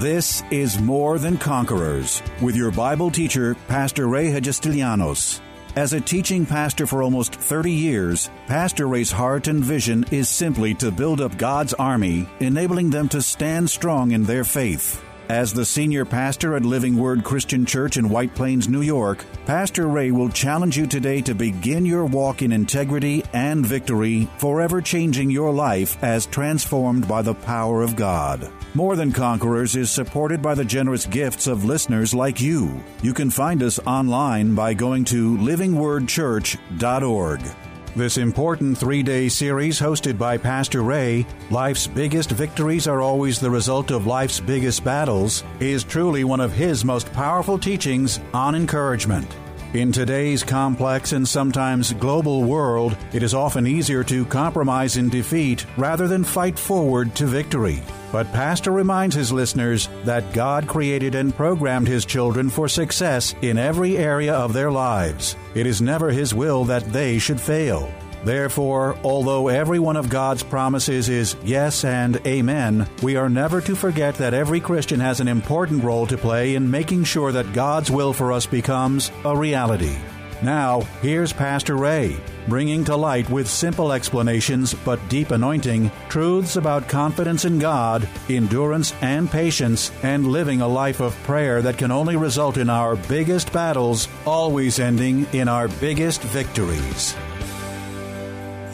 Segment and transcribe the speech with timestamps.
[0.00, 5.42] This is More Than Conquerors with your Bible teacher, Pastor Ray Hagestilianos.
[5.76, 10.72] As a teaching pastor for almost 30 years, Pastor Ray's heart and vision is simply
[10.76, 15.04] to build up God's army, enabling them to stand strong in their faith.
[15.30, 19.86] As the senior pastor at Living Word Christian Church in White Plains, New York, Pastor
[19.86, 25.30] Ray will challenge you today to begin your walk in integrity and victory, forever changing
[25.30, 28.50] your life as transformed by the power of God.
[28.74, 32.82] More Than Conquerors is supported by the generous gifts of listeners like you.
[33.00, 37.69] You can find us online by going to livingwordchurch.org.
[37.96, 43.50] This important three day series, hosted by Pastor Ray, Life's Biggest Victories Are Always the
[43.50, 49.26] Result of Life's Biggest Battles, is truly one of his most powerful teachings on encouragement.
[49.72, 55.64] In today's complex and sometimes global world, it is often easier to compromise in defeat
[55.76, 57.80] rather than fight forward to victory.
[58.10, 63.58] But Pastor reminds his listeners that God created and programmed his children for success in
[63.58, 65.36] every area of their lives.
[65.54, 67.92] It is never his will that they should fail.
[68.24, 73.74] Therefore, although every one of God's promises is yes and amen, we are never to
[73.74, 77.90] forget that every Christian has an important role to play in making sure that God's
[77.90, 79.96] will for us becomes a reality.
[80.42, 82.16] Now, here's Pastor Ray,
[82.48, 88.94] bringing to light with simple explanations but deep anointing truths about confidence in God, endurance
[89.02, 93.52] and patience, and living a life of prayer that can only result in our biggest
[93.52, 97.14] battles always ending in our biggest victories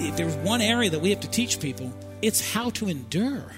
[0.08, 3.52] if there's one area that we have to teach people, it's how to endure,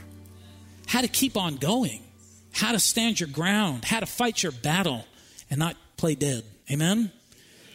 [0.86, 2.02] how to keep on going,
[2.52, 5.04] how to stand your ground, how to fight your battle
[5.50, 6.44] and not play dead.
[6.70, 7.10] Amen?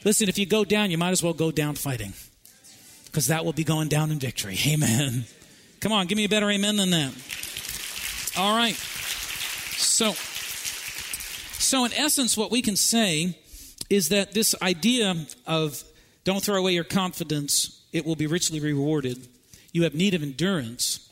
[0.03, 2.13] Listen, if you go down, you might as well go down fighting
[3.05, 4.57] because that will be going down in victory.
[4.67, 5.25] Amen.
[5.79, 7.13] Come on, give me a better amen than that.
[8.37, 8.75] All right.
[8.75, 13.37] So, so in essence, what we can say
[13.89, 15.15] is that this idea
[15.45, 15.83] of
[16.23, 19.27] don't throw away your confidence it will be richly rewarded.
[19.71, 21.09] You have need of endurance.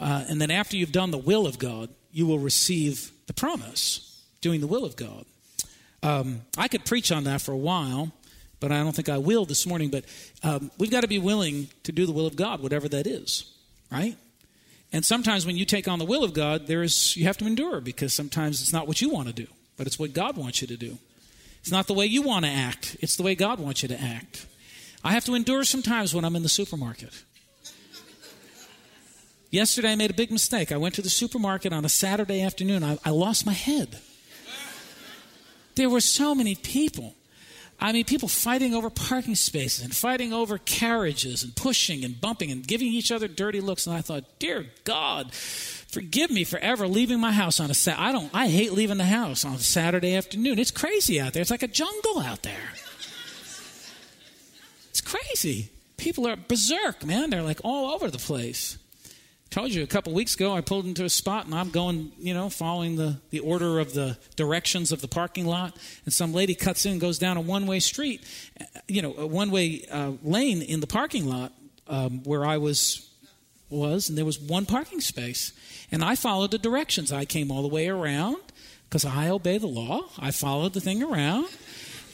[0.00, 4.22] Uh, and then after you've done the will of God, you will receive the promise,
[4.40, 5.24] doing the will of God.
[6.02, 8.12] Um, I could preach on that for a while,
[8.60, 9.90] but I don't think I will this morning.
[9.90, 10.04] But
[10.42, 13.50] um, we've got to be willing to do the will of God, whatever that is,
[13.90, 14.16] right?
[14.92, 17.46] And sometimes when you take on the will of God, there is you have to
[17.46, 19.46] endure because sometimes it's not what you want to do,
[19.76, 20.98] but it's what God wants you to do.
[21.60, 24.00] It's not the way you want to act; it's the way God wants you to
[24.00, 24.46] act.
[25.04, 27.22] I have to endure sometimes when I'm in the supermarket.
[29.50, 30.72] Yesterday, I made a big mistake.
[30.72, 32.82] I went to the supermarket on a Saturday afternoon.
[32.82, 34.00] I, I lost my head.
[35.76, 37.14] There were so many people.
[37.78, 42.50] I mean, people fighting over parking spaces and fighting over carriages and pushing and bumping
[42.50, 43.86] and giving each other dirty looks.
[43.86, 48.08] And I thought, dear God, forgive me for ever leaving my house on a Saturday.
[48.08, 48.30] I don't.
[48.32, 50.58] I hate leaving the house on a Saturday afternoon.
[50.58, 51.42] It's crazy out there.
[51.42, 52.72] It's like a jungle out there
[55.00, 55.70] crazy.
[55.96, 57.30] People are berserk, man.
[57.30, 58.78] They're like all over the place.
[59.50, 62.34] Told you a couple weeks ago, I pulled into a spot and I'm going, you
[62.34, 65.76] know, following the, the order of the directions of the parking lot.
[66.04, 68.24] And some lady cuts in and goes down a one way street,
[68.88, 71.52] you know, a one way uh, lane in the parking lot
[71.86, 73.08] um, where I was
[73.70, 75.52] was, and there was one parking space.
[75.90, 77.12] And I followed the directions.
[77.12, 78.38] I came all the way around
[78.88, 80.02] because I obey the law.
[80.18, 81.48] I followed the thing around.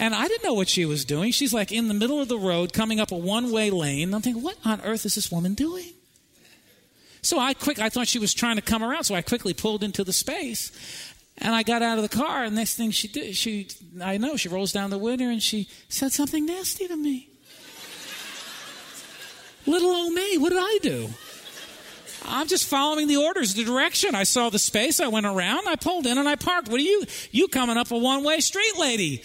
[0.01, 1.31] And I didn't know what she was doing.
[1.31, 4.15] She's like in the middle of the road coming up a one way lane.
[4.15, 5.93] I'm thinking, what on earth is this woman doing?
[7.21, 9.85] So I quick I thought she was trying to come around, so I quickly pulled
[9.85, 10.73] into the space.
[11.37, 13.69] And I got out of the car, and next thing she did, she
[14.03, 17.29] I know, she rolls down the window and she said something nasty to me.
[19.67, 21.11] Little old me, what did I do?
[22.25, 24.15] I'm just following the orders, the direction.
[24.15, 26.71] I saw the space, I went around, I pulled in and I parked.
[26.71, 29.23] What are you you coming up a one-way street, lady?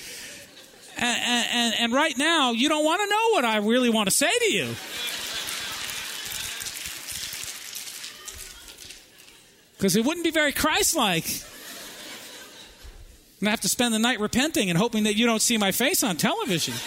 [0.97, 4.15] And, and, and right now, you don't want to know what I really want to
[4.15, 4.75] say to you.
[9.77, 11.25] Because it wouldn't be very Christ like.
[13.41, 15.71] Going to have to spend the night repenting and hoping that you don't see my
[15.71, 16.75] face on television.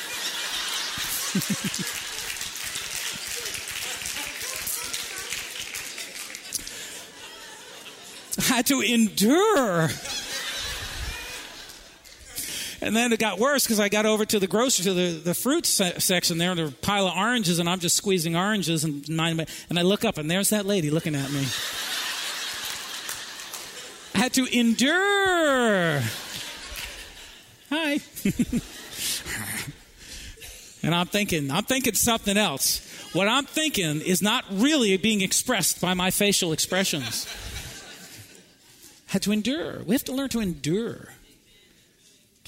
[8.38, 9.88] I had to endure
[12.80, 15.34] and then it got worse because I got over to the grocery, to the, the
[15.34, 18.84] fruit se- section there, and there's a pile of oranges, and I'm just squeezing oranges,
[18.84, 21.44] and nine, and I look up, and there's that lady looking at me.
[24.14, 26.02] I had to endure.
[27.70, 28.00] Hi.
[30.82, 32.84] and I'm thinking, I'm thinking something else.
[33.12, 37.26] What I'm thinking is not really being expressed by my facial expressions.
[39.06, 39.82] had to endure.
[39.84, 41.08] We have to learn to endure.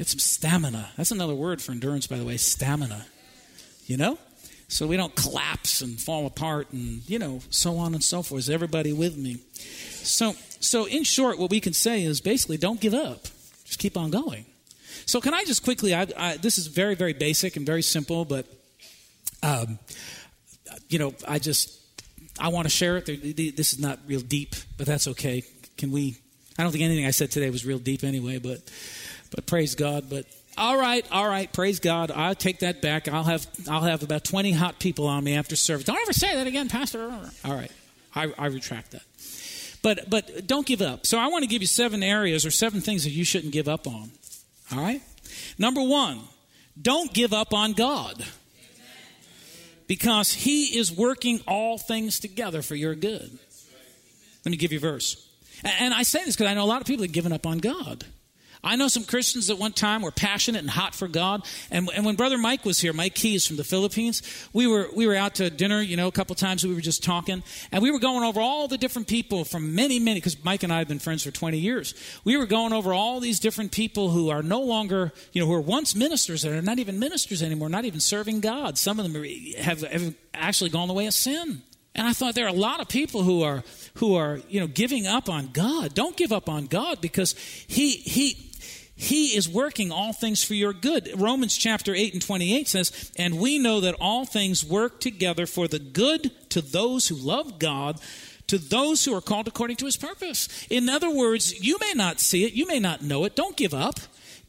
[0.01, 0.89] Get some stamina.
[0.97, 3.05] That's another word for endurance, by the way stamina.
[3.85, 4.19] You know?
[4.67, 8.39] So we don't collapse and fall apart and, you know, so on and so forth.
[8.39, 9.41] Is everybody with me?
[9.53, 13.25] So, so in short, what we can say is basically don't give up.
[13.67, 14.47] Just keep on going.
[15.05, 18.25] So can I just quickly, I, I, this is very, very basic and very simple,
[18.25, 18.47] but,
[19.43, 19.79] um,
[20.89, 21.79] you know, I just,
[22.41, 23.05] I want to share it.
[23.55, 25.43] This is not real deep, but that's okay.
[25.77, 26.17] Can we,
[26.59, 28.63] I don't think anything I said today was real deep anyway, but,
[29.31, 30.11] but praise God.
[30.11, 30.27] But
[30.59, 32.11] all right, all right, praise God.
[32.11, 33.09] I'll take that back.
[33.09, 35.85] I'll have, I'll have about 20 hot people on me after service.
[35.85, 37.11] Don't ever say that again, Pastor.
[37.45, 37.71] All right,
[38.15, 39.03] I, I retract that.
[39.83, 41.07] But, but don't give up.
[41.07, 43.69] So I want to give you seven areas or seven things that you shouldn't give
[43.69, 44.11] up on.
[44.73, 45.01] All right?
[45.59, 46.21] Number one,
[46.81, 48.25] don't give up on God.
[49.87, 53.39] Because he is working all things together for your good.
[54.45, 55.27] Let me give you a verse.
[55.65, 57.59] And I say this because I know a lot of people have given up on
[57.59, 58.05] God.
[58.63, 61.47] I know some Christians at one time were passionate and hot for God.
[61.71, 64.23] And, and when Brother Mike was here, Mike Keys from the Philippines,
[64.53, 67.03] we were, we were out to dinner, you know, a couple times we were just
[67.03, 67.43] talking.
[67.73, 70.73] And we were going over all the different people from many, many, because Mike and
[70.73, 71.95] I have been friends for 20 years.
[72.25, 75.53] We were going over all these different people who are no longer, you know, who
[75.53, 78.77] were once ministers and are not even ministers anymore, not even serving God.
[78.77, 79.25] Some of them
[79.59, 81.63] have, have actually gone the way of sin.
[81.95, 83.65] And I thought there are a lot of people who are
[83.95, 85.93] who are, you know, giving up on God.
[85.93, 87.35] Don't give up on God because
[87.67, 88.50] he he
[89.01, 91.11] he is working all things for your good.
[91.17, 95.67] Romans chapter 8 and 28 says, And we know that all things work together for
[95.67, 97.99] the good to those who love God,
[98.49, 100.67] to those who are called according to his purpose.
[100.69, 103.35] In other words, you may not see it, you may not know it.
[103.35, 104.01] Don't give up.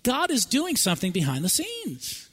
[0.04, 2.30] God is doing something behind the scenes.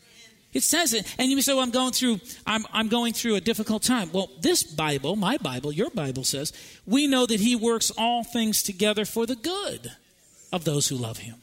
[0.53, 1.15] It says it.
[1.19, 4.11] And you say, well, I'm going through, I'm, I'm going through a difficult time.
[4.11, 6.53] Well, this Bible, my Bible, your Bible says,
[6.85, 9.93] we know that he works all things together for the good
[10.53, 11.37] of those who love him.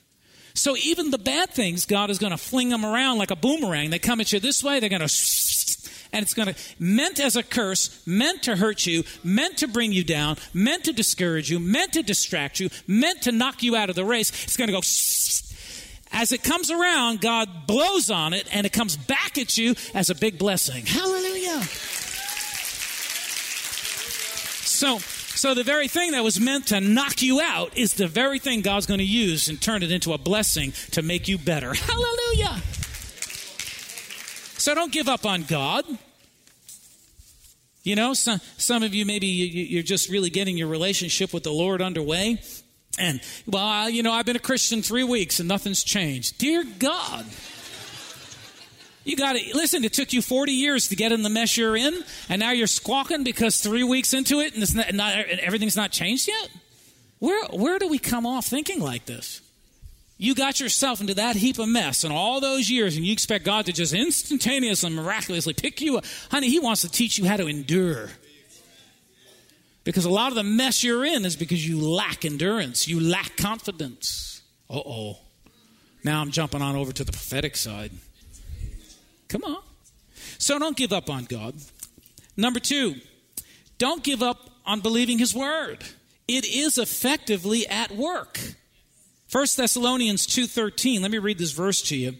[0.56, 3.90] So even the bad things, God is going to fling them around like a boomerang.
[3.90, 5.14] They come at you this way, they're going to,
[6.14, 9.92] and it's going to, meant as a curse, meant to hurt you, meant to bring
[9.92, 13.90] you down, meant to discourage you, meant to distract you, meant to knock you out
[13.90, 14.32] of the race.
[14.46, 18.96] It's going to go, as it comes around, God blows on it and it comes
[18.96, 20.86] back at you as a big blessing.
[20.86, 21.62] Hallelujah.
[24.64, 25.00] So,
[25.36, 28.62] so the very thing that was meant to knock you out is the very thing
[28.62, 31.74] God's going to use and turn it into a blessing to make you better.
[31.74, 32.62] Hallelujah.
[34.58, 35.86] So don't give up on God.
[37.84, 41.52] You know, some, some of you maybe you're just really getting your relationship with the
[41.52, 42.42] Lord underway.
[42.98, 46.38] And, well, you know, I've been a Christian three weeks and nothing's changed.
[46.38, 47.26] Dear God.
[49.06, 49.84] You got to listen.
[49.84, 52.68] It took you 40 years to get in the mess you're in, and now you're
[52.68, 56.50] squawking because three weeks into it and, it's not, not, everything's not changed yet.
[57.20, 59.42] Where where do we come off thinking like this?
[60.18, 63.46] You got yourself into that heap of mess in all those years, and you expect
[63.46, 66.06] God to just instantaneously, miraculously pick you up.
[66.32, 68.10] Honey, He wants to teach you how to endure.
[69.84, 73.38] Because a lot of the mess you're in is because you lack endurance, you lack
[73.38, 74.42] confidence.
[74.68, 75.20] Uh oh.
[76.04, 77.92] Now I'm jumping on over to the prophetic side.
[79.28, 79.62] Come on.
[80.38, 81.56] So don't give up on God.
[82.38, 82.96] Number two,
[83.78, 85.84] don't give up on believing His Word.
[86.28, 88.40] It is effectively at work.
[89.32, 91.02] 1 Thessalonians 2:13.
[91.02, 92.16] Let me read this verse to you.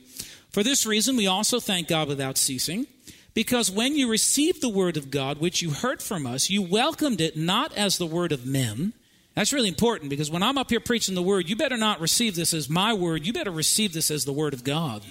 [0.50, 2.88] For this reason we also thank God without ceasing,
[3.34, 7.20] because when you received the word of God which you heard from us, you welcomed
[7.20, 8.94] it not as the word of men.
[9.36, 12.36] That's really important because when I'm up here preaching the word, you better not receive
[12.36, 15.04] this as my word, you better receive this as the word of God.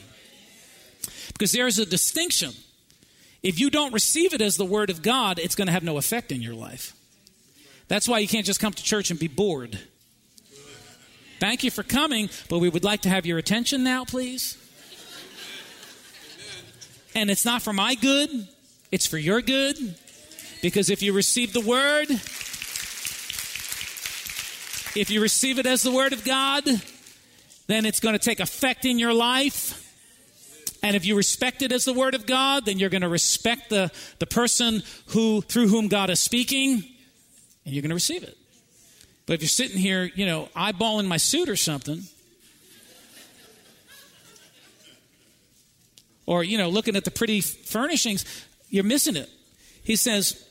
[1.34, 2.52] Because there's a distinction.
[3.42, 5.98] If you don't receive it as the Word of God, it's going to have no
[5.98, 6.94] effect in your life.
[7.88, 9.78] That's why you can't just come to church and be bored.
[11.40, 14.56] Thank you for coming, but we would like to have your attention now, please.
[17.14, 18.48] And it's not for my good,
[18.90, 19.76] it's for your good.
[20.62, 22.08] Because if you receive the Word,
[24.96, 26.64] if you receive it as the Word of God,
[27.66, 29.83] then it's going to take effect in your life.
[30.84, 33.70] And if you respect it as the Word of God, then you're going to respect
[33.70, 36.84] the, the person who, through whom God is speaking,
[37.64, 38.36] and you're going to receive it.
[39.24, 42.02] But if you're sitting here, you know, eyeballing my suit or something,
[46.26, 48.26] or, you know, looking at the pretty furnishings,
[48.68, 49.30] you're missing it.
[49.84, 50.46] He says,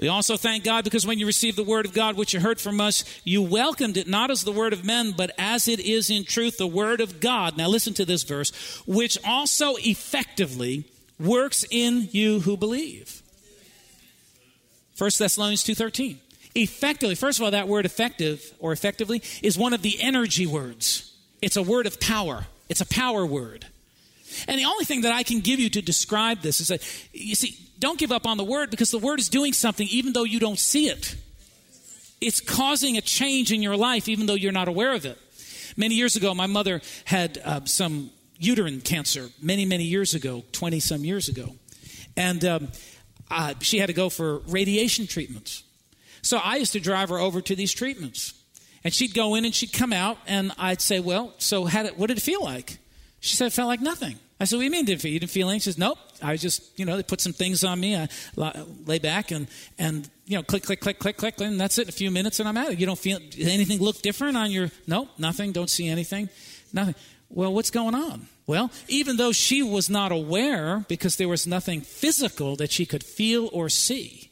[0.00, 2.58] We also thank God because when you received the word of God, which you heard
[2.58, 6.08] from us, you welcomed it not as the word of men, but as it is
[6.08, 7.58] in truth the word of God.
[7.58, 8.50] Now listen to this verse,
[8.86, 10.84] which also effectively
[11.18, 13.22] works in you who believe.
[14.96, 16.18] 1 Thessalonians 2:13.
[16.54, 21.12] Effectively, first of all, that word effective or effectively is one of the energy words.
[21.42, 23.66] It's a word of power, it's a power word.
[24.48, 26.82] And the only thing that I can give you to describe this is that,
[27.12, 30.12] you see, don't give up on the word because the word is doing something even
[30.12, 31.16] though you don't see it.
[32.20, 35.18] It's causing a change in your life even though you're not aware of it.
[35.76, 40.80] Many years ago, my mother had uh, some uterine cancer, many, many years ago, 20
[40.80, 41.54] some years ago.
[42.16, 42.68] And um,
[43.30, 45.62] uh, she had to go for radiation treatments.
[46.22, 48.34] So I used to drive her over to these treatments.
[48.82, 52.08] And she'd go in and she'd come out, and I'd say, Well, so did, what
[52.08, 52.78] did it feel like?
[53.20, 54.18] She said, It felt like nothing.
[54.40, 55.98] I said, What do you mean, did you didn't feel says, Nope.
[56.22, 57.96] I just, you know, they put some things on me.
[57.96, 58.08] I
[58.86, 59.46] lay back and,
[59.78, 61.88] and you know, click, click, click, click, click, and that's it.
[61.88, 62.78] A few minutes and I'm out.
[62.78, 65.52] You don't feel anything look different on your, nope, nothing.
[65.52, 66.28] Don't see anything.
[66.72, 66.94] Nothing.
[67.28, 68.26] Well, what's going on?
[68.46, 73.04] Well, even though she was not aware because there was nothing physical that she could
[73.04, 74.28] feel or see,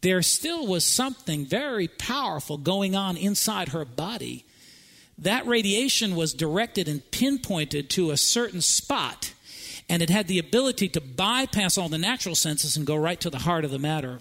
[0.00, 4.44] there still was something very powerful going on inside her body.
[5.18, 9.32] That radiation was directed and pinpointed to a certain spot,
[9.88, 13.30] and it had the ability to bypass all the natural senses and go right to
[13.30, 14.20] the heart of the matter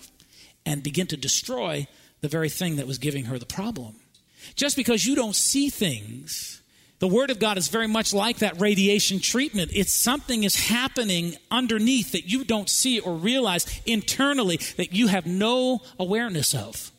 [0.65, 1.87] and begin to destroy
[2.21, 3.95] the very thing that was giving her the problem.
[4.55, 6.61] Just because you don't see things
[7.01, 9.71] the Word of God is very much like that radiation treatment.
[9.73, 15.25] It's something is happening underneath that you don't see or realize internally that you have
[15.25, 16.91] no awareness of.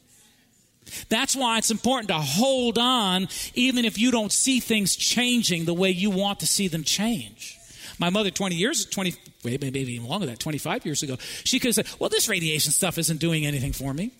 [1.09, 5.75] That's why it's important to hold on even if you don't see things changing the
[5.75, 7.59] way you want to see them change.
[7.99, 11.69] My mother, 20 years, 20, maybe even longer than that, 25 years ago, she could
[11.69, 14.13] have said, Well, this radiation stuff isn't doing anything for me.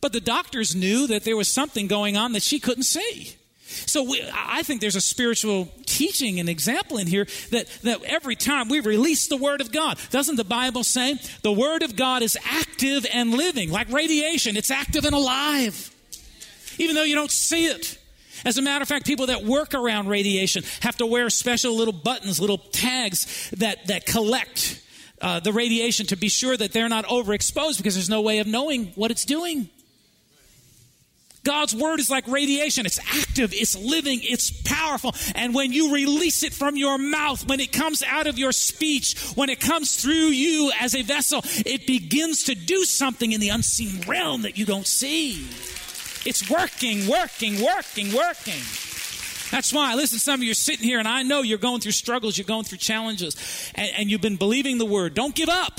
[0.00, 3.36] But the doctors knew that there was something going on that she couldn't see.
[3.64, 8.36] So we, I think there's a spiritual teaching and example in here that, that every
[8.36, 12.22] time we release the Word of God, doesn't the Bible say the Word of God
[12.22, 14.56] is active and living, like radiation?
[14.56, 15.91] It's active and alive,
[16.78, 17.98] even though you don't see it.
[18.44, 21.92] As a matter of fact, people that work around radiation have to wear special little
[21.92, 24.82] buttons, little tags that, that collect
[25.20, 28.46] uh, the radiation to be sure that they're not overexposed because there's no way of
[28.46, 29.68] knowing what it's doing.
[31.44, 32.86] God's word is like radiation.
[32.86, 35.14] It's active, it's living, it's powerful.
[35.34, 39.20] And when you release it from your mouth, when it comes out of your speech,
[39.34, 43.48] when it comes through you as a vessel, it begins to do something in the
[43.48, 45.46] unseen realm that you don't see.
[46.24, 48.60] It's working, working, working, working.
[49.50, 51.92] That's why, listen, some of you are sitting here, and I know you're going through
[51.92, 53.36] struggles, you're going through challenges,
[53.74, 55.14] and, and you've been believing the word.
[55.14, 55.78] Don't give up.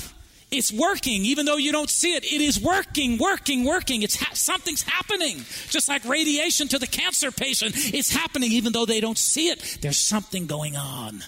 [0.50, 2.24] It's working, even though you don't see it.
[2.24, 4.02] It is working, working, working.
[4.02, 5.38] It's ha- something's happening,
[5.70, 7.74] just like radiation to the cancer patient.
[7.76, 9.78] It's happening, even though they don't see it.
[9.80, 11.24] There's something going on.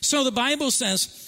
[0.00, 1.27] So the Bible says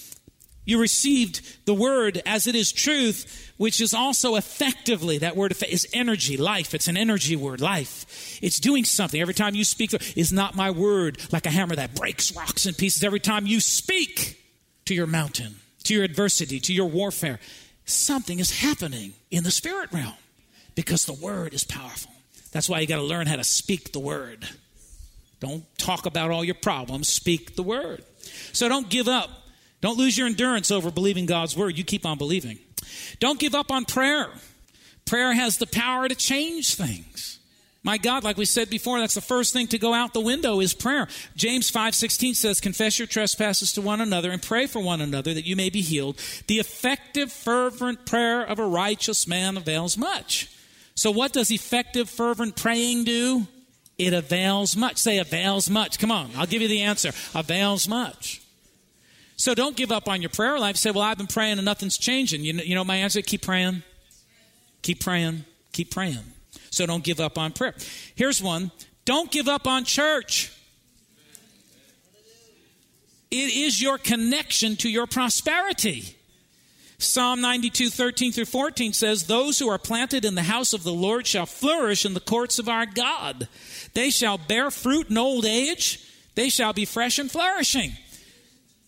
[0.65, 5.87] you received the word as it is truth, which is also effectively that word is
[5.93, 6.73] energy, life.
[6.73, 8.39] It's an energy word, life.
[8.41, 9.19] It's doing something.
[9.19, 12.75] Every time you speak, is not my word like a hammer that breaks rocks in
[12.75, 13.03] pieces.
[13.03, 14.39] Every time you speak
[14.85, 17.39] to your mountain to your adversity, to your warfare,
[17.85, 20.13] something is happening in the spirit realm
[20.75, 22.11] because the word is powerful.
[22.51, 24.47] That's why you got to learn how to speak the word.
[25.39, 28.03] Don't talk about all your problems, speak the word.
[28.53, 29.29] So don't give up.
[29.81, 31.77] Don't lose your endurance over believing God's word.
[31.77, 32.59] You keep on believing.
[33.19, 34.29] Don't give up on prayer.
[35.05, 37.39] Prayer has the power to change things.
[37.83, 40.59] My God, like we said before, that's the first thing to go out the window
[40.59, 41.07] is prayer.
[41.35, 45.47] James 5:16 says, "Confess your trespasses to one another and pray for one another that
[45.47, 46.19] you may be healed.
[46.45, 50.47] The effective fervent prayer of a righteous man avails much."
[50.93, 53.47] So what does effective fervent praying do?
[53.97, 54.97] It avails much.
[54.97, 55.97] Say avails much.
[55.97, 57.13] Come on, I'll give you the answer.
[57.33, 58.40] Avails much.
[59.41, 60.77] So don't give up on your prayer life.
[60.77, 63.23] Say, "Well, I've been praying and nothing's changing." You know, you know my answer?
[63.23, 63.81] Keep praying.
[64.83, 65.45] Keep praying.
[65.71, 66.19] Keep praying.
[66.69, 67.73] So don't give up on prayer.
[68.13, 68.71] Here's one
[69.03, 70.51] don't give up on church.
[73.31, 76.15] It is your connection to your prosperity.
[76.99, 80.93] Psalm 92, 13 through 14 says, Those who are planted in the house of the
[80.93, 83.47] Lord shall flourish in the courts of our God.
[83.95, 86.05] They shall bear fruit in old age.
[86.35, 87.93] They shall be fresh and flourishing.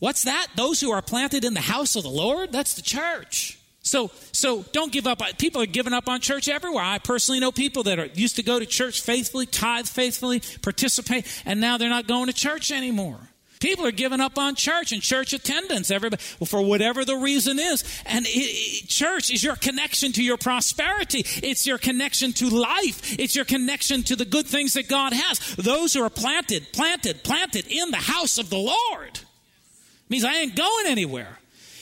[0.04, 0.48] What's that?
[0.58, 2.52] Those who are planted in the house of the Lord?
[2.52, 3.58] That's the church.
[3.84, 5.22] So, so don't give up.
[5.38, 6.84] People are giving up on church everywhere.
[6.84, 11.26] I personally know people that are used to go to church faithfully, tithe faithfully, participate,
[11.46, 13.18] and now they're not going to church anymore.
[13.62, 15.90] People are giving up on church and church attendance.
[15.90, 20.22] Everybody, well, for whatever the reason is, and it, it, church is your connection to
[20.22, 21.20] your prosperity.
[21.42, 23.18] It's your connection to life.
[23.18, 25.56] It's your connection to the good things that God has.
[25.56, 29.22] Those who are planted, planted, planted in the house of the Lord
[30.14, 31.40] means I ain't going anywhere.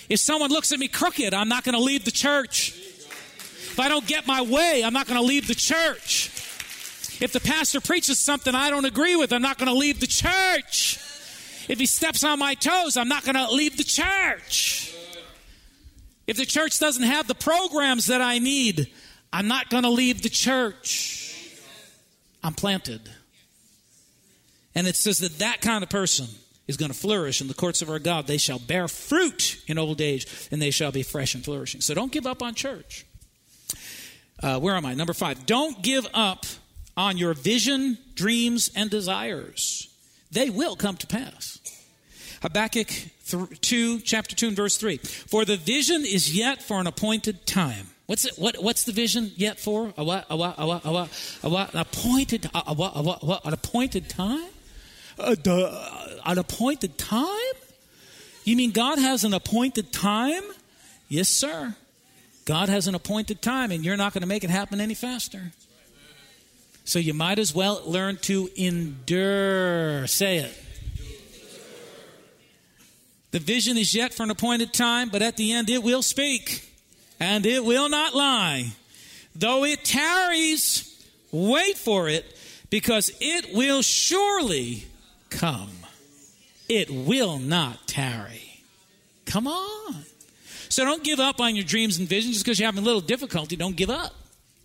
[0.08, 2.70] If someone looks at me crooked, I'm not going to leave the church.
[2.70, 6.28] If I don't get my way, I'm not going to leave the church.
[7.20, 10.08] If the pastor preaches something I don't agree with, I'm not going to leave the
[10.08, 10.98] church.
[11.68, 14.96] If he steps on my toes, I'm not going to leave the church.
[16.26, 18.90] If the church doesn't have the programs that I need,
[19.34, 21.54] I'm not going to leave the church.
[22.42, 23.02] I'm planted.
[24.74, 26.28] And it says that that kind of person
[26.72, 28.26] is going to flourish in the courts of our God.
[28.26, 31.82] They shall bear fruit in old age, and they shall be fresh and flourishing.
[31.82, 33.06] So don't give up on church.
[34.42, 34.96] Uh, where am I?
[34.96, 35.46] Number five.
[35.46, 36.46] Don't give up
[36.98, 39.88] on your vision, dreams, and desires.
[40.32, 41.60] They will come to pass.
[42.42, 42.90] Habakkuk
[43.62, 44.98] 2, chapter 2, and verse 3.
[44.98, 47.88] For the vision is yet for an appointed time.
[48.08, 48.34] What's it?
[48.38, 49.94] What, what's the vision yet for?
[49.96, 50.26] A what?
[50.30, 50.56] A what?
[50.58, 50.86] A what?
[50.86, 50.92] A
[51.50, 51.74] what?
[51.74, 51.78] A?
[51.78, 52.50] An appointed?
[52.54, 52.92] A, what?
[52.96, 53.24] A what?
[53.24, 53.46] A what?
[53.46, 54.50] An appointed time?
[55.20, 55.36] Uh,
[56.26, 57.28] an appointed time?
[58.44, 60.44] You mean God has an appointed time?
[61.08, 61.76] Yes, sir.
[62.46, 65.52] God has an appointed time, and you're not going to make it happen any faster.
[66.86, 70.08] So you might as well learn to endure.
[70.08, 70.58] Say it.
[73.32, 76.70] The vision is yet for an appointed time, but at the end it will speak,
[77.20, 78.74] and it will not lie.
[79.36, 82.26] Though it tarries, wait for it,
[82.70, 84.86] because it will surely
[85.32, 85.72] come.
[86.70, 88.64] It will not tarry.
[89.26, 90.06] Come on.
[90.70, 93.02] So don't give up on your dreams and visions just because you're having a little
[93.02, 93.56] difficulty.
[93.56, 94.14] Don't give up.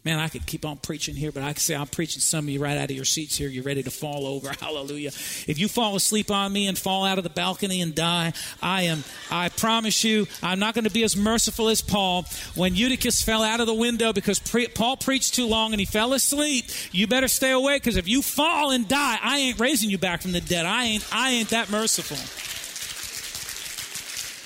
[0.06, 2.48] Man, I could keep on preaching here, but I can say I'm preaching some of
[2.48, 3.48] you right out of your seats here.
[3.48, 4.52] You're ready to fall over.
[4.60, 5.08] Hallelujah.
[5.48, 8.32] If you fall asleep on me and fall out of the balcony and die,
[8.62, 12.24] I am, I promise you, I'm not going to be as merciful as Paul.
[12.54, 15.86] When Eutychus fell out of the window because pre- Paul preached too long and he
[15.86, 19.90] fell asleep, you better stay away because if you fall and die, I ain't raising
[19.90, 20.66] you back from the dead.
[20.66, 22.16] I ain't, I ain't that merciful.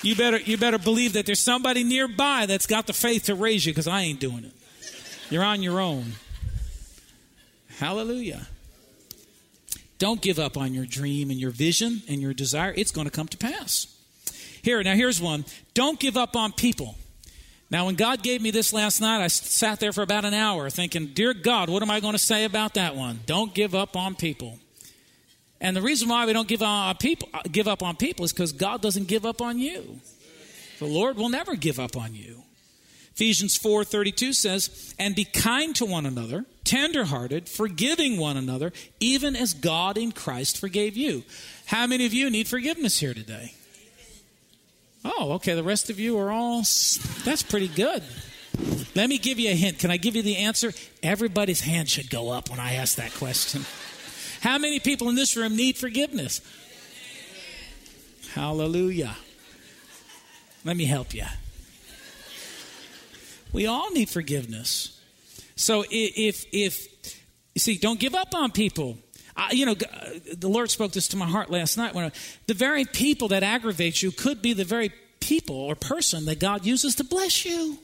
[0.01, 3.63] You better, you better believe that there's somebody nearby that's got the faith to raise
[3.63, 4.53] you because I ain't doing it.
[5.31, 6.11] You're on your own.
[7.77, 8.47] Hallelujah.
[9.97, 12.73] Don't give up on your dream and your vision and your desire.
[12.75, 13.87] It's going to come to pass.
[14.61, 15.45] Here, now here's one.
[15.73, 16.95] Don't give up on people.
[17.69, 20.69] Now, when God gave me this last night, I sat there for about an hour
[20.69, 23.21] thinking, Dear God, what am I going to say about that one?
[23.25, 24.59] Don't give up on people.
[25.61, 28.51] And the reason why we don't give, on people, give up on people is because
[28.51, 30.01] God doesn't give up on you.
[30.79, 32.43] The Lord will never give up on you.
[33.13, 39.53] Ephesians 4:32 says, "And be kind to one another, tenderhearted, forgiving one another, even as
[39.53, 41.23] God in Christ forgave you."
[41.65, 43.53] How many of you need forgiveness here today?
[45.03, 46.63] Oh, okay, the rest of you are all
[47.23, 48.03] That's pretty good.
[48.95, 49.79] Let me give you a hint.
[49.79, 50.73] Can I give you the answer?
[51.01, 53.65] Everybody's hand should go up when I ask that question.
[54.41, 56.41] How many people in this room need forgiveness?
[58.33, 59.17] Hallelujah.
[60.63, 61.25] Let me help you.
[63.53, 64.99] We all need forgiveness.
[65.55, 66.87] So if if
[67.53, 68.97] you see, don't give up on people.
[69.35, 71.93] I, you know, the Lord spoke this to my heart last night.
[71.93, 72.11] When I,
[72.47, 76.65] the very people that aggravate you could be the very people or person that God
[76.65, 77.77] uses to bless you.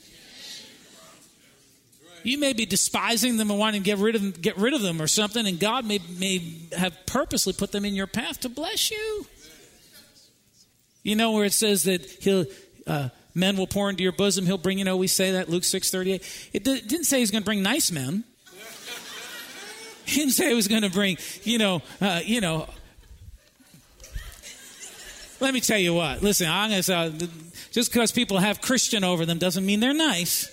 [2.24, 4.82] You may be despising them and wanting to get rid of them, get rid of
[4.82, 6.42] them or something, and God may, may
[6.78, 9.26] have purposely put them in your path to bless you.
[11.04, 12.46] You know where it says that He'll
[12.86, 14.46] uh, men will pour into your bosom.
[14.46, 16.50] He'll bring, you know, we say that, Luke 6 38.
[16.54, 18.24] It didn't say he's going to bring nice men.
[20.06, 22.66] He didn't say he was going to bring, you know, uh, you know.
[25.42, 26.24] Let me tell you what.
[26.24, 27.12] Listen, I'm to say,
[27.72, 30.50] just because people have Christian over them doesn't mean they're nice.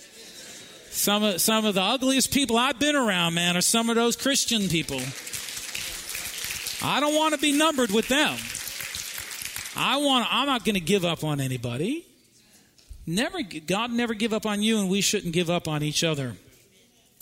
[0.91, 4.17] Some of, some of the ugliest people I've been around, man, are some of those
[4.17, 4.99] Christian people.
[6.83, 8.35] I don't want to be numbered with them.
[9.77, 10.27] I want.
[10.29, 12.05] I'm not going to give up on anybody.
[13.07, 16.35] Never, God never give up on you, and we shouldn't give up on each other.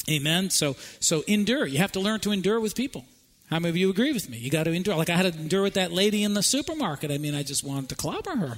[0.09, 0.49] Amen.
[0.49, 1.65] So, so endure.
[1.65, 3.05] You have to learn to endure with people.
[3.49, 4.37] How many of you agree with me?
[4.37, 4.95] You got to endure.
[4.95, 7.11] Like I had to endure with that lady in the supermarket.
[7.11, 8.57] I mean, I just wanted to clobber her.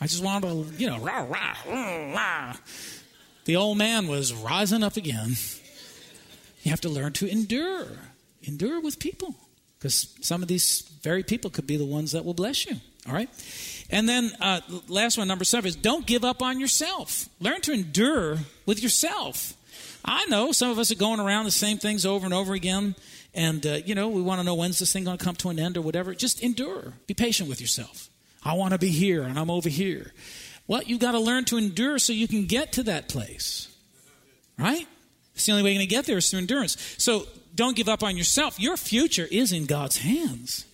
[0.00, 2.56] I just wanted to, you know, rah, rah, rah, rah.
[3.44, 5.36] The old man was rising up again.
[6.62, 7.86] You have to learn to endure.
[8.42, 9.34] Endure with people.
[9.78, 12.76] Because some of these very people could be the ones that will bless you.
[13.06, 13.30] All right?
[13.90, 17.28] And then, uh, last one, number seven, is don't give up on yourself.
[17.40, 19.54] Learn to endure with yourself.
[20.04, 22.94] I know some of us are going around the same things over and over again,
[23.34, 25.50] and, uh, you know, we want to know when's this thing going to come to
[25.50, 26.14] an end or whatever.
[26.14, 26.94] Just endure.
[27.06, 28.08] Be patient with yourself.
[28.42, 30.12] I want to be here, and I'm over here.
[30.66, 33.68] Well, you've got to learn to endure so you can get to that place.
[34.58, 34.86] Right?
[35.34, 36.76] It's the only way you're going to get there is through endurance.
[36.98, 38.58] So don't give up on yourself.
[38.58, 40.64] Your future is in God's hands.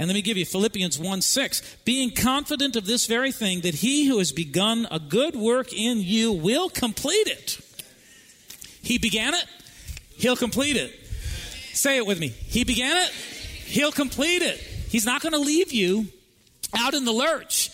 [0.00, 1.76] And let me give you Philippians 1 6.
[1.84, 6.00] Being confident of this very thing, that he who has begun a good work in
[6.00, 7.60] you will complete it.
[8.82, 9.44] He began it,
[10.16, 10.98] he'll complete it.
[11.74, 12.28] Say it with me.
[12.28, 14.56] He began it, he'll complete it.
[14.56, 16.06] He's not going to leave you
[16.74, 17.70] out in the lurch.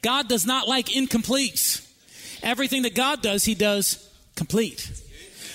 [0.00, 1.86] God does not like incompletes.
[2.42, 4.90] Everything that God does, he does complete.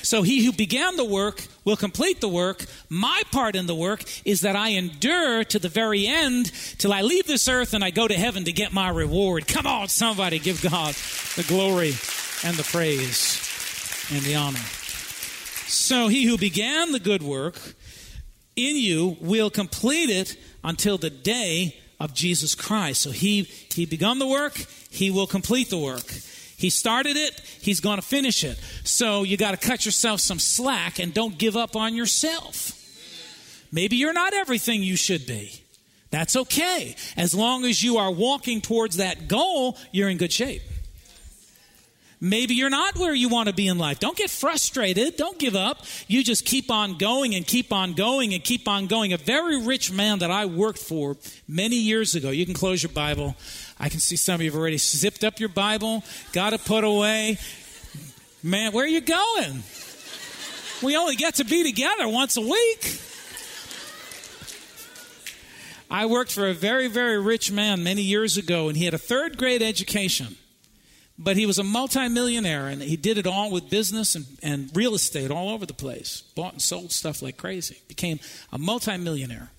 [0.03, 2.65] So he who began the work will complete the work.
[2.89, 7.01] My part in the work is that I endure to the very end till I
[7.01, 9.47] leave this earth and I go to heaven to get my reward.
[9.47, 10.93] Come on, somebody, give God
[11.35, 11.93] the glory
[12.43, 14.59] and the praise and the honor.
[15.67, 17.55] So he who began the good work
[18.55, 23.01] in you will complete it until the day of Jesus Christ.
[23.01, 24.55] So he he begun the work,
[24.89, 26.05] he will complete the work.
[26.57, 28.57] He started it, he's going to finish it.
[28.83, 32.79] So you got to cut yourself some slack and don't give up on yourself.
[33.71, 35.63] Maybe you're not everything you should be.
[36.11, 36.95] That's okay.
[37.17, 40.61] As long as you are walking towards that goal, you're in good shape.
[42.25, 43.99] Maybe you're not where you want to be in life.
[43.99, 45.17] Don't get frustrated.
[45.17, 45.83] Don't give up.
[46.07, 49.11] You just keep on going and keep on going and keep on going.
[49.11, 51.17] A very rich man that I worked for
[51.49, 53.35] many years ago, you can close your Bible.
[53.77, 56.85] I can see some of you have already zipped up your Bible, got it put
[56.85, 57.39] away.
[58.41, 59.61] Man, where are you going?
[60.81, 63.01] We only get to be together once a week.
[65.91, 68.97] I worked for a very, very rich man many years ago, and he had a
[68.97, 70.37] third grade education.
[71.17, 74.95] But he was a multimillionaire, and he did it all with business and, and real
[74.95, 76.23] estate all over the place.
[76.35, 77.77] Bought and sold stuff like crazy.
[77.87, 78.19] Became
[78.51, 79.51] a multimillionaire.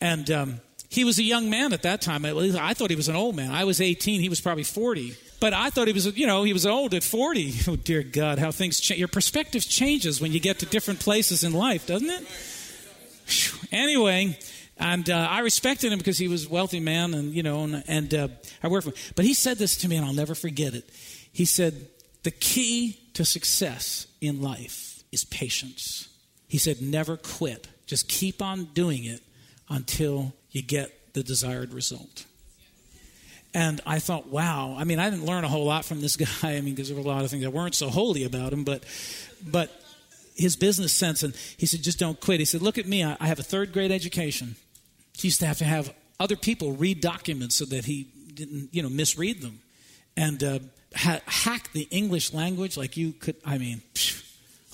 [0.00, 2.24] And um, he was a young man at that time.
[2.24, 3.52] I thought he was an old man.
[3.52, 4.20] I was 18.
[4.20, 5.16] He was probably 40.
[5.38, 7.54] But I thought he was, you know, he was old at 40.
[7.68, 8.98] Oh, dear God, how things change.
[8.98, 12.26] Your perspective changes when you get to different places in life, doesn't it?
[13.70, 14.36] Anyway,
[14.80, 17.84] and uh, I respected him because he was a wealthy man, and you know, and,
[17.86, 18.28] and uh,
[18.62, 19.12] I worked for him.
[19.14, 20.88] But he said this to me, and I'll never forget it.
[21.32, 21.88] He said,
[22.22, 26.08] "The key to success in life is patience."
[26.48, 27.68] He said, "Never quit.
[27.86, 29.20] Just keep on doing it
[29.68, 32.24] until you get the desired result."
[33.52, 34.76] And I thought, wow.
[34.78, 36.54] I mean, I didn't learn a whole lot from this guy.
[36.56, 38.62] I mean, because there were a lot of things that weren't so holy about him,
[38.62, 38.84] but,
[39.44, 39.72] but
[40.36, 41.24] his business sense.
[41.24, 42.38] And he said, just don't quit.
[42.38, 43.02] He said, look at me.
[43.02, 44.54] I have a third grade education.
[45.20, 48.82] He used to have to have other people read documents so that he didn't, you
[48.82, 49.60] know, misread them,
[50.16, 50.58] and uh,
[50.94, 53.36] ha- hack the English language like you could.
[53.44, 53.82] I mean,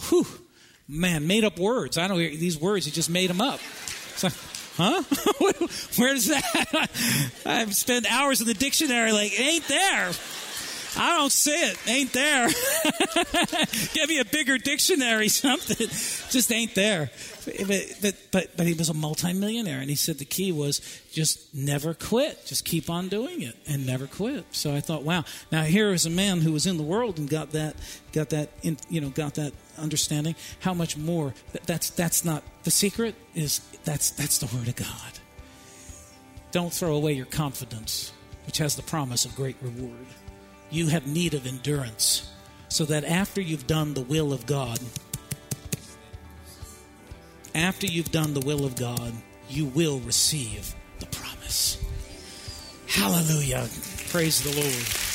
[0.09, 0.27] whew,
[0.89, 1.99] man, made up words.
[1.99, 2.85] I don't hear these words.
[2.85, 3.61] He just made them up.
[4.17, 4.29] So,
[4.77, 5.03] huh?
[5.97, 6.91] Where's that?
[7.47, 9.13] I've spent hours in the dictionary.
[9.13, 10.13] Like, it ain't there.
[10.99, 11.79] I don't see it.
[11.87, 12.49] Ain't there.
[13.93, 15.89] Give me a bigger dictionary, something.
[15.89, 17.11] Just ain't there.
[17.67, 20.81] But, but, but he was a multimillionaire, and he said the key was
[21.13, 22.45] just never quit.
[22.47, 24.45] Just keep on doing it and never quit.
[24.53, 25.25] So I thought, wow.
[25.53, 27.77] Now here is a man who was in the world and got that,
[28.13, 30.35] got that, in, you know, got that understanding.
[30.61, 31.35] How much more?
[31.67, 33.15] That's that's not the secret.
[33.35, 35.13] Is that's that's the word of God.
[36.53, 38.13] Don't throw away your confidence,
[38.47, 40.07] which has the promise of great reward
[40.71, 42.31] you have need of endurance
[42.69, 44.79] so that after you've done the will of God,
[47.55, 49.13] after you've done the will of God,
[49.49, 51.83] you will receive the promise.
[52.87, 53.67] Hallelujah.
[54.09, 55.07] Praise the Lord.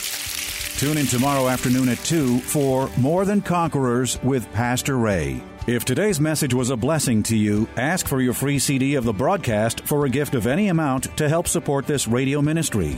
[0.79, 5.43] Tune in tomorrow afternoon at 2 for More Than Conquerors with Pastor Ray.
[5.67, 9.13] If today's message was a blessing to you, ask for your free CD of the
[9.13, 12.97] broadcast for a gift of any amount to help support this radio ministry.